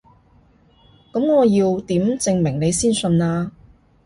[1.13, 3.51] 噉我要點證明你先信啊？